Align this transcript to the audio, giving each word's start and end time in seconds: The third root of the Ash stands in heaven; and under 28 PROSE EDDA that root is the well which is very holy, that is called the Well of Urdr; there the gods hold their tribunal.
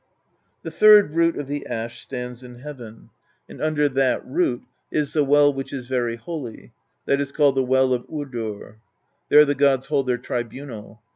The 0.63 0.71
third 0.71 1.11
root 1.11 1.37
of 1.37 1.45
the 1.45 1.67
Ash 1.67 2.01
stands 2.01 2.41
in 2.41 2.55
heaven; 2.57 3.11
and 3.47 3.61
under 3.61 3.87
28 3.87 3.87
PROSE 3.87 3.91
EDDA 3.91 3.99
that 3.99 4.27
root 4.27 4.61
is 4.89 5.13
the 5.13 5.23
well 5.23 5.53
which 5.53 5.71
is 5.71 5.85
very 5.85 6.15
holy, 6.15 6.71
that 7.05 7.21
is 7.21 7.31
called 7.31 7.53
the 7.53 7.63
Well 7.63 7.93
of 7.93 8.07
Urdr; 8.09 8.77
there 9.29 9.45
the 9.45 9.53
gods 9.53 9.85
hold 9.85 10.07
their 10.07 10.17
tribunal. 10.17 11.03